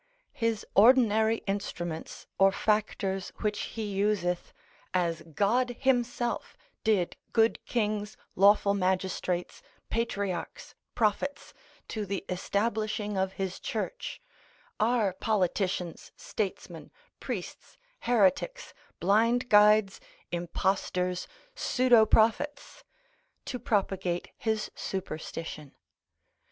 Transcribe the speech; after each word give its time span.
His 0.33 0.65
ordinary 0.73 1.43
instruments 1.45 2.25
or 2.39 2.51
factors 2.51 3.29
which 3.41 3.59
he 3.77 3.83
useth, 3.83 4.51
as 4.95 5.21
God 5.35 5.75
himself, 5.79 6.57
did 6.83 7.17
good 7.33 7.63
kings, 7.67 8.17
lawful 8.35 8.73
magistrates, 8.73 9.61
patriarchs, 9.91 10.73
prophets, 10.95 11.53
to 11.89 12.07
the 12.07 12.25
establishing 12.29 13.15
of 13.15 13.33
his 13.33 13.59
church, 13.59 14.19
are 14.79 15.13
politicians, 15.13 16.11
statesmen, 16.17 16.89
priests, 17.19 17.77
heretics, 17.99 18.73
blind 18.99 19.49
guides, 19.49 20.01
impostors, 20.31 21.27
pseudoprophets, 21.55 22.83
to 23.45 23.59
propagate 23.59 24.31
his 24.35 24.71
superstition. 24.73 25.75